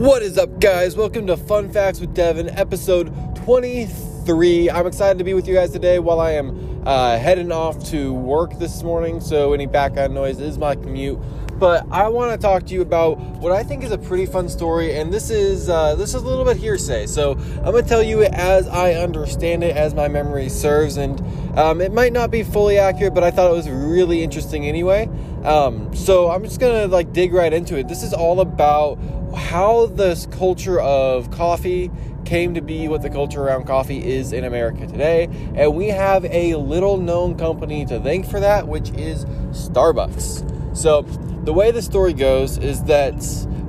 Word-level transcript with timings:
What 0.00 0.22
is 0.22 0.38
up, 0.38 0.60
guys? 0.60 0.96
Welcome 0.96 1.26
to 1.26 1.36
Fun 1.36 1.70
Facts 1.70 2.00
with 2.00 2.14
Devin, 2.14 2.48
episode 2.58 3.14
23. 3.44 4.70
I'm 4.70 4.86
excited 4.86 5.18
to 5.18 5.24
be 5.24 5.34
with 5.34 5.46
you 5.46 5.52
guys 5.52 5.72
today 5.72 5.98
while 5.98 6.20
I 6.20 6.30
am 6.30 6.82
uh, 6.86 7.18
heading 7.18 7.52
off 7.52 7.84
to 7.90 8.14
work 8.14 8.58
this 8.58 8.82
morning. 8.82 9.20
So, 9.20 9.52
any 9.52 9.66
background 9.66 10.14
noise 10.14 10.40
is 10.40 10.56
my 10.56 10.74
commute. 10.74 11.18
But 11.58 11.86
I 11.90 12.08
want 12.08 12.32
to 12.32 12.38
talk 12.38 12.64
to 12.68 12.74
you 12.74 12.80
about 12.80 13.18
what 13.18 13.52
I 13.52 13.62
think 13.62 13.84
is 13.84 13.92
a 13.92 13.98
pretty 13.98 14.24
fun 14.24 14.48
story, 14.48 14.96
and 14.96 15.12
this 15.12 15.28
is 15.28 15.68
uh, 15.68 15.94
this 15.94 16.14
is 16.14 16.22
a 16.22 16.26
little 16.26 16.46
bit 16.46 16.56
hearsay. 16.56 17.06
So 17.06 17.32
I'm 17.32 17.64
gonna 17.64 17.82
tell 17.82 18.02
you 18.02 18.22
as 18.22 18.66
I 18.68 18.94
understand 18.94 19.62
it, 19.62 19.76
as 19.76 19.92
my 19.92 20.08
memory 20.08 20.48
serves, 20.48 20.96
and 20.96 21.20
um, 21.58 21.82
it 21.82 21.92
might 21.92 22.14
not 22.14 22.30
be 22.30 22.42
fully 22.42 22.78
accurate, 22.78 23.12
but 23.12 23.22
I 23.22 23.30
thought 23.30 23.50
it 23.50 23.54
was 23.54 23.68
really 23.68 24.24
interesting 24.24 24.66
anyway. 24.66 25.10
Um, 25.44 25.94
so 25.94 26.30
I'm 26.30 26.42
just 26.42 26.60
gonna 26.60 26.86
like 26.86 27.12
dig 27.12 27.34
right 27.34 27.52
into 27.52 27.76
it. 27.76 27.88
This 27.88 28.02
is 28.02 28.14
all 28.14 28.40
about 28.40 28.98
how 29.34 29.86
this 29.86 30.26
culture 30.26 30.80
of 30.80 31.30
coffee 31.30 31.90
came 32.24 32.54
to 32.54 32.60
be 32.60 32.88
what 32.88 33.02
the 33.02 33.10
culture 33.10 33.42
around 33.42 33.66
coffee 33.66 34.04
is 34.04 34.32
in 34.32 34.44
America 34.44 34.86
today. 34.86 35.28
And 35.54 35.74
we 35.74 35.88
have 35.88 36.24
a 36.26 36.54
little 36.54 36.96
known 36.96 37.36
company 37.36 37.84
to 37.86 38.00
thank 38.00 38.26
for 38.26 38.40
that, 38.40 38.68
which 38.68 38.90
is 38.90 39.24
Starbucks. 39.50 40.76
So, 40.76 41.02
the 41.44 41.52
way 41.52 41.70
the 41.70 41.82
story 41.82 42.12
goes 42.12 42.58
is 42.58 42.84
that 42.84 43.14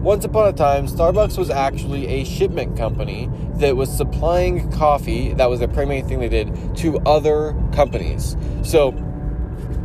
once 0.01 0.25
upon 0.25 0.47
a 0.47 0.53
time, 0.53 0.87
Starbucks 0.87 1.37
was 1.37 1.49
actually 1.49 2.07
a 2.07 2.25
shipment 2.25 2.77
company 2.77 3.29
that 3.55 3.75
was 3.75 3.95
supplying 3.95 4.71
coffee, 4.71 5.33
that 5.33 5.49
was 5.49 5.59
the 5.59 5.67
primary 5.67 6.01
thing 6.01 6.19
they 6.19 6.29
did, 6.29 6.75
to 6.77 6.99
other 6.99 7.55
companies. 7.73 8.35
So, 8.63 8.89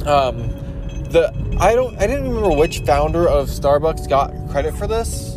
um, 0.07 0.49
the 1.11 1.33
I 1.61 1.75
don't 1.75 1.97
I 1.97 2.07
didn't 2.07 2.29
remember 2.29 2.57
which 2.57 2.81
founder 2.81 3.29
of 3.29 3.49
Starbucks 3.49 4.09
got 4.09 4.33
credit 4.51 4.75
for 4.75 4.87
this. 4.87 5.36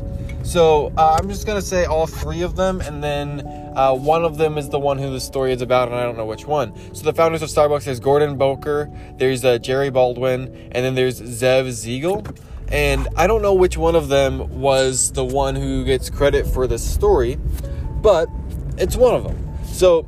So 0.50 0.92
uh, 0.98 1.16
I'm 1.20 1.30
just 1.30 1.46
gonna 1.46 1.62
say 1.62 1.86
all 1.86 2.08
three 2.08 2.42
of 2.42 2.56
them, 2.56 2.82
and 2.82 3.04
then 3.04 3.42
uh, 3.76 3.94
one 3.94 4.26
of 4.26 4.40
them 4.40 4.58
is 4.58 4.68
the 4.68 4.80
one 4.80 4.98
who 4.98 5.12
the 5.12 5.20
story 5.20 5.54
is 5.54 5.62
about, 5.62 5.90
and 5.90 5.96
I 5.96 6.02
don't 6.02 6.18
know 6.18 6.26
which 6.26 6.48
one. 6.48 6.74
So 6.96 7.04
the 7.04 7.14
founders 7.14 7.44
of 7.44 7.50
Starbucks 7.50 7.84
there's 7.84 8.00
Gordon 8.00 8.36
Bowker, 8.36 8.90
there's 9.18 9.46
uh, 9.46 9.60
Jerry 9.60 9.92
Baldwin, 9.92 10.48
and 10.72 10.84
then 10.84 10.96
there's 10.96 11.22
Zev 11.22 11.68
Siegl. 11.68 12.36
And 12.70 13.08
I 13.16 13.28
don't 13.28 13.44
know 13.44 13.54
which 13.54 13.78
one 13.78 13.96
of 13.96 14.08
them 14.08 14.60
was 14.60 15.12
the 15.12 15.24
one 15.24 15.56
who 15.56 15.86
gets 15.86 16.10
credit 16.10 16.48
for 16.48 16.66
this 16.66 16.84
story, 16.84 17.38
but 18.02 18.28
it's 18.80 18.96
one 18.96 19.14
of 19.14 19.24
them. 19.26 19.56
So 19.66 20.08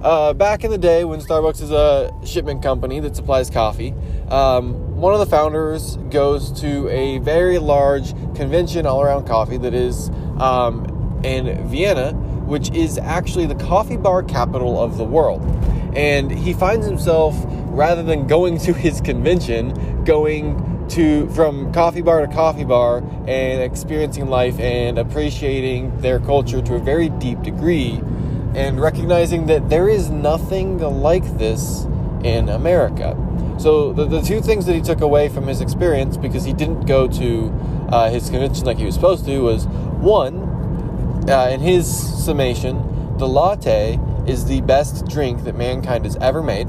uh, 0.00 0.32
back 0.32 0.64
in 0.64 0.70
the 0.70 0.78
day 0.78 1.04
when 1.04 1.20
Starbucks 1.20 1.60
is 1.60 1.70
a 1.70 2.10
shipment 2.24 2.62
company 2.62 2.98
that 3.00 3.14
supplies 3.14 3.50
coffee, 3.50 3.92
um, 4.30 4.85
one 4.96 5.12
of 5.12 5.20
the 5.20 5.26
founders 5.26 5.98
goes 6.08 6.50
to 6.62 6.88
a 6.88 7.18
very 7.18 7.58
large 7.58 8.12
convention 8.34 8.86
all 8.86 9.02
around 9.02 9.26
coffee 9.26 9.58
that 9.58 9.74
is 9.74 10.08
um, 10.38 11.20
in 11.22 11.68
Vienna, 11.68 12.14
which 12.46 12.70
is 12.70 12.96
actually 12.96 13.44
the 13.44 13.56
coffee 13.56 13.98
bar 13.98 14.22
capital 14.22 14.82
of 14.82 14.96
the 14.96 15.04
world. 15.04 15.42
And 15.94 16.30
he 16.30 16.54
finds 16.54 16.86
himself, 16.86 17.34
rather 17.66 18.02
than 18.02 18.26
going 18.26 18.56
to 18.60 18.72
his 18.72 19.02
convention, 19.02 20.04
going 20.04 20.88
to 20.88 21.28
from 21.30 21.74
coffee 21.74 22.00
bar 22.00 22.24
to 22.24 22.32
coffee 22.32 22.64
bar 22.64 22.98
and 23.26 23.60
experiencing 23.60 24.28
life 24.28 24.58
and 24.58 24.98
appreciating 24.98 26.00
their 26.00 26.20
culture 26.20 26.62
to 26.62 26.74
a 26.74 26.78
very 26.78 27.10
deep 27.10 27.42
degree 27.42 28.00
and 28.54 28.80
recognizing 28.80 29.44
that 29.46 29.68
there 29.68 29.90
is 29.90 30.08
nothing 30.08 30.78
like 30.78 31.36
this 31.36 31.84
in 32.24 32.48
America. 32.48 33.14
So 33.58 33.92
the, 33.92 34.04
the 34.04 34.20
two 34.20 34.40
things 34.40 34.66
that 34.66 34.74
he 34.74 34.80
took 34.80 35.00
away 35.00 35.28
from 35.28 35.46
his 35.46 35.60
experience 35.60 36.16
because 36.16 36.44
he 36.44 36.52
didn't 36.52 36.86
go 36.86 37.08
to 37.08 37.52
uh, 37.88 38.10
his 38.10 38.28
convention 38.28 38.66
like 38.66 38.78
he 38.78 38.84
was 38.84 38.94
supposed 38.94 39.24
to 39.26 39.38
was 39.40 39.66
one, 39.66 40.42
uh, 41.28 41.48
in 41.50 41.60
his 41.60 41.86
summation, 42.24 43.16
the 43.18 43.26
latte 43.26 43.98
is 44.26 44.44
the 44.44 44.60
best 44.62 45.06
drink 45.06 45.44
that 45.44 45.56
mankind 45.56 46.04
has 46.04 46.16
ever 46.16 46.42
made, 46.42 46.64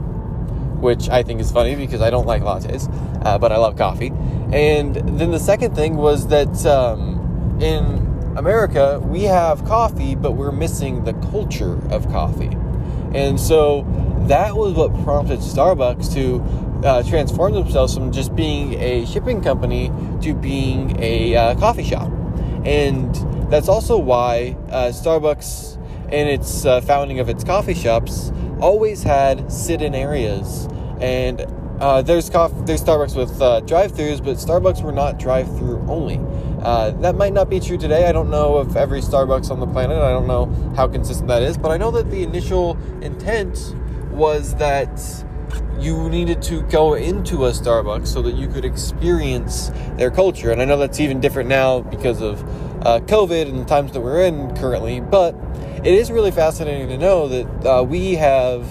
which 0.80 1.10
I 1.10 1.24
think 1.24 1.42
is 1.42 1.52
funny 1.52 1.76
because 1.76 2.02
I 2.02 2.10
don't 2.10 2.26
like 2.26 2.42
lattes, 2.42 2.88
uh, 3.26 3.38
but 3.38 3.52
I 3.52 3.58
love 3.58 3.76
coffee. 3.76 4.12
And 4.54 4.96
then 4.96 5.32
the 5.32 5.40
second 5.40 5.76
thing 5.76 5.98
was 5.98 6.28
that 6.28 6.66
um, 6.66 7.60
in 7.62 8.08
America 8.38 9.00
we 9.04 9.24
have 9.24 9.66
coffee, 9.66 10.16
but 10.16 10.32
we're 10.34 10.52
missing 10.52 11.04
the 11.04 11.14
culture 11.14 11.80
of 11.92 12.08
coffee. 12.10 12.56
And 13.14 13.40
so 13.40 13.86
that 14.28 14.56
was 14.56 14.74
what 14.74 14.94
prompted 15.04 15.40
Starbucks 15.40 16.14
to 16.14 16.40
uh, 16.84 17.04
transform 17.04 17.54
themselves 17.54 17.94
from 17.94 18.12
just 18.12 18.36
being 18.36 18.74
a 18.76 19.06
shipping 19.06 19.42
company 19.42 19.92
to 20.22 20.34
being 20.34 20.96
a 21.02 21.36
uh, 21.36 21.56
coffee 21.56 21.84
shop. 21.84 22.12
And 22.66 23.14
that's 23.52 23.68
also 23.68 23.98
why 23.98 24.56
uh, 24.70 24.88
Starbucks, 24.88 25.76
in 26.12 26.28
its 26.28 26.66
uh, 26.66 26.82
founding 26.82 27.20
of 27.20 27.30
its 27.30 27.44
coffee 27.44 27.74
shops, 27.74 28.32
always 28.60 29.04
had 29.04 29.52
sit 29.52 29.82
in 29.82 29.96
areas. 29.96 30.68
And 31.00 31.46
uh, 31.80 32.02
there's, 32.02 32.30
coffee, 32.30 32.56
there's 32.66 32.84
Starbucks 32.84 33.16
with 33.16 33.38
drive 33.68 33.92
throughs, 33.92 34.24
but 34.24 34.38
Starbucks 34.38 34.84
were 34.84 34.92
not 34.92 35.20
drive 35.20 35.48
through 35.58 35.84
only. 35.88 36.18
that 37.02 37.16
might 37.16 37.34
not 37.34 37.50
be 37.50 37.60
true 37.60 37.78
today. 37.78 38.08
I 38.08 38.12
don't 38.12 38.30
know 38.30 38.60
if 38.60 38.76
every 38.76 39.02
Starbucks 39.02 39.52
on 39.52 39.60
the 39.60 39.68
planet, 39.68 39.98
I 39.98 40.10
don't 40.10 40.28
know 40.28 40.48
how 40.76 40.88
consistent 40.88 41.28
that 41.28 41.44
is, 41.44 41.58
but 41.58 41.72
I 41.72 41.78
know 41.78 41.92
that 41.92 42.10
the 42.10 42.24
initial 42.24 42.78
intent 43.02 43.76
was 44.12 44.56
that 44.56 45.00
you 45.80 46.10
needed 46.10 46.42
to 46.44 46.64
go 46.64 46.96
into 46.96 47.46
a 47.46 47.52
Starbucks 47.52 48.08
so 48.08 48.22
that 48.22 48.36
you 48.36 48.48
could 48.48 48.66
experience 48.66 49.72
their 49.96 50.10
culture. 50.10 50.52
And 50.52 50.62
I 50.62 50.66
know 50.66 50.78
that's 50.78 51.00
even 51.00 51.20
different 51.20 51.50
now 51.50 51.82
because 51.82 52.22
of 52.22 52.42
uh, 52.86 53.00
COVID 53.02 53.50
and 53.50 53.60
the 53.60 53.66
times 53.66 53.92
that 53.92 54.02
we're 54.02 54.24
in 54.24 54.56
currently, 54.56 55.00
but 55.00 55.36
it 55.84 55.94
is 55.94 56.12
really 56.12 56.32
fascinating 56.32 56.88
to 56.90 56.98
know 56.98 57.28
that 57.28 57.66
uh, 57.66 57.84
we 57.84 58.16
have 58.16 58.66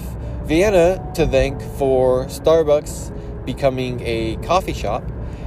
Vienna 0.45 1.11
to 1.15 1.27
thank 1.27 1.61
for 1.61 2.25
Starbucks 2.25 3.45
becoming 3.45 4.01
a 4.01 4.35
coffee 4.37 4.73
shop, 4.73 5.03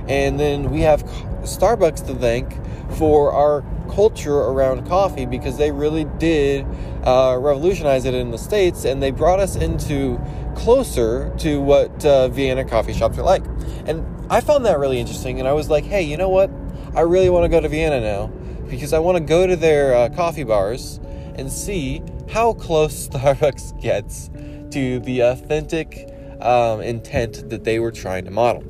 and 0.08 0.40
then 0.40 0.70
we 0.70 0.80
have 0.80 1.02
Starbucks 1.42 2.06
to 2.06 2.14
thank 2.14 2.52
for 2.96 3.32
our 3.32 3.62
culture 3.90 4.36
around 4.36 4.86
coffee 4.86 5.26
because 5.26 5.56
they 5.56 5.70
really 5.70 6.04
did 6.18 6.66
uh, 7.04 7.36
revolutionize 7.40 8.04
it 8.04 8.14
in 8.14 8.30
the 8.30 8.38
States 8.38 8.84
and 8.84 9.02
they 9.02 9.10
brought 9.10 9.40
us 9.40 9.56
into 9.56 10.20
closer 10.56 11.34
to 11.38 11.60
what 11.60 12.04
uh, 12.04 12.28
Vienna 12.28 12.64
coffee 12.64 12.92
shops 12.92 13.18
are 13.18 13.22
like. 13.22 13.44
And 13.86 14.04
I 14.30 14.40
found 14.40 14.64
that 14.66 14.78
really 14.78 15.00
interesting 15.00 15.38
and 15.38 15.48
I 15.48 15.52
was 15.52 15.68
like, 15.68 15.84
hey, 15.84 16.02
you 16.02 16.16
know 16.16 16.28
what? 16.28 16.50
I 16.94 17.02
really 17.02 17.30
want 17.30 17.44
to 17.44 17.48
go 17.48 17.60
to 17.60 17.68
Vienna 17.68 18.00
now 18.00 18.26
because 18.68 18.92
I 18.92 18.98
want 18.98 19.18
to 19.18 19.24
go 19.24 19.46
to 19.46 19.56
their 19.56 19.94
uh, 19.94 20.08
coffee 20.10 20.44
bars 20.44 21.00
and 21.34 21.50
see 21.50 22.02
how 22.30 22.52
close 22.52 23.08
Starbucks 23.10 23.80
gets 23.80 24.30
to 24.70 25.00
the 25.00 25.20
authentic 25.20 26.08
um, 26.40 26.80
intent 26.80 27.50
that 27.50 27.64
they 27.64 27.78
were 27.78 27.92
trying 27.92 28.24
to 28.24 28.30
model. 28.30 28.64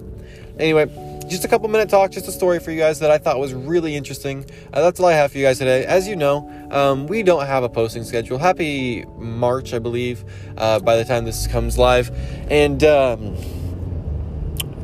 Anyway, 0.59 0.87
just 1.31 1.45
a 1.45 1.49
couple 1.49 1.69
minute 1.69 1.89
talk, 1.89 2.11
just 2.11 2.27
a 2.27 2.33
story 2.33 2.59
for 2.59 2.73
you 2.73 2.79
guys 2.79 2.99
that 2.99 3.11
I 3.11 3.17
thought 3.17 3.39
was 3.39 3.55
really 3.55 3.95
interesting. 3.95 4.45
Uh, 4.73 4.83
that's 4.83 4.99
all 4.99 5.07
I 5.07 5.13
have 5.13 5.31
for 5.31 5.39
you 5.39 5.45
guys 5.45 5.59
today. 5.59 5.87
As 5.87 6.09
you 6.09 6.17
know, 6.17 6.51
um, 6.73 7.07
we 7.07 7.23
don't 7.23 7.47
have 7.47 7.63
a 7.63 7.69
posting 7.69 8.03
schedule. 8.03 8.37
Happy 8.37 9.05
March, 9.17 9.73
I 9.73 9.79
believe, 9.79 10.25
uh, 10.59 10.81
by 10.81 10.97
the 10.97 11.05
time 11.05 11.25
this 11.25 11.47
comes 11.47 11.79
live. 11.79 12.11
And, 12.51 12.83
um, 12.83 13.37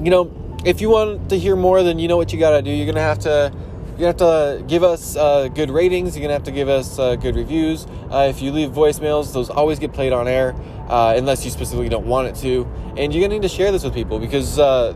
you 0.01 0.11
know, 0.11 0.33
if 0.65 0.81
you 0.81 0.89
want 0.89 1.29
to 1.31 1.39
hear 1.39 1.57
more, 1.57 1.83
then 1.83 1.99
you 1.99 2.07
know 2.07 2.17
what 2.17 2.33
you 2.33 2.39
got 2.39 2.51
to 2.51 2.63
do. 2.63 2.71
You're 2.71 2.87
going 2.87 2.95
to 2.95 3.01
have 3.03 3.19
to. 3.21 3.53
Gonna 3.97 4.09
have 4.09 4.17
to 4.19 4.63
give 4.69 4.83
us 4.83 5.17
uh, 5.17 5.49
good 5.49 5.71
ratings. 5.71 6.15
You're 6.15 6.25
gonna 6.25 6.35
have 6.35 6.43
to 6.43 6.51
give 6.51 6.69
us 6.69 6.99
uh, 6.99 7.17
good 7.17 7.35
reviews. 7.35 7.87
Uh, 8.11 8.27
if 8.29 8.43
you 8.43 8.53
leave 8.53 8.69
voicemails, 8.69 9.33
those 9.33 9.49
always 9.49 9.79
get 9.79 9.95
played 9.95 10.13
on 10.13 10.29
air, 10.29 10.55
uh, 10.91 11.15
unless 11.17 11.47
you 11.47 11.51
specifically 11.51 11.89
don't 11.89 12.05
want 12.05 12.29
it 12.29 12.35
to. 12.43 12.71
And 12.99 13.11
you're 13.11 13.23
gonna 13.23 13.41
need 13.41 13.49
to 13.49 13.49
share 13.49 13.73
this 13.73 13.85
with 13.85 13.95
people 13.95 14.19
because 14.19 14.59
uh, 14.59 14.93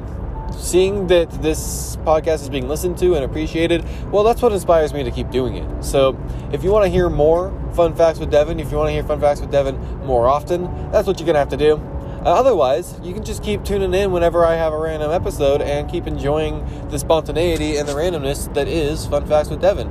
seeing 0.52 1.06
that 1.08 1.30
this 1.42 1.96
podcast 1.98 2.42
is 2.42 2.48
being 2.48 2.68
listened 2.68 2.98
to 2.98 3.14
and 3.14 3.24
appreciated, 3.24 3.84
well, 4.10 4.24
that's 4.24 4.42
what 4.42 4.52
inspires 4.52 4.92
me 4.92 5.02
to 5.02 5.10
keep 5.10 5.30
doing 5.30 5.56
it. 5.56 5.84
So, 5.84 6.18
if 6.52 6.64
you 6.64 6.70
want 6.70 6.84
to 6.84 6.90
hear 6.90 7.08
more 7.08 7.52
fun 7.74 7.94
facts 7.94 8.18
with 8.18 8.30
Devin, 8.30 8.60
if 8.60 8.70
you 8.70 8.76
want 8.76 8.88
to 8.88 8.92
hear 8.92 9.04
fun 9.04 9.20
facts 9.20 9.40
with 9.40 9.50
Devin 9.50 9.76
more 10.04 10.26
often, 10.26 10.64
that's 10.90 11.06
what 11.06 11.18
you're 11.18 11.26
going 11.26 11.34
to 11.34 11.40
have 11.40 11.48
to 11.50 11.56
do. 11.56 11.76
Uh, 12.20 12.34
otherwise, 12.34 13.00
you 13.02 13.14
can 13.14 13.24
just 13.24 13.42
keep 13.42 13.64
tuning 13.64 13.94
in 13.94 14.12
whenever 14.12 14.44
I 14.44 14.54
have 14.54 14.74
a 14.74 14.78
random 14.78 15.10
episode 15.10 15.62
and 15.62 15.90
keep 15.90 16.06
enjoying 16.06 16.66
the 16.90 16.98
spontaneity 16.98 17.78
and 17.78 17.88
the 17.88 17.94
randomness 17.94 18.52
that 18.52 18.68
is 18.68 19.06
Fun 19.06 19.26
Facts 19.26 19.48
with 19.48 19.62
Devin. 19.62 19.88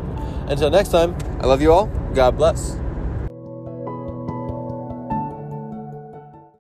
Until 0.48 0.70
next 0.70 0.90
time, 0.90 1.18
I 1.40 1.48
love 1.48 1.62
you 1.62 1.72
all. 1.72 1.88
God 2.14 2.38
bless. 2.38 2.79